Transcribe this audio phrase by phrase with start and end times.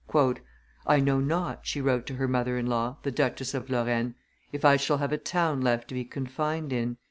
[0.87, 4.15] "I know not," she wrote to her mother in law, the Duchess of Lorraine,
[4.51, 6.97] "if I shall have a town left to be confined in."